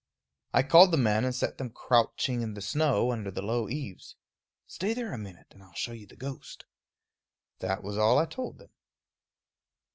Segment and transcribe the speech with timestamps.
[0.51, 4.15] I called the men and set them crouching in the snow under the low eaves.
[4.65, 6.65] "Stay there a minute and I'll show you the ghost."
[7.59, 8.71] That was all I told them.